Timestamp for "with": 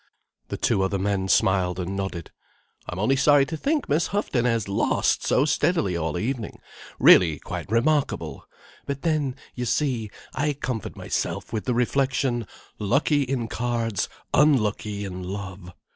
11.53-11.65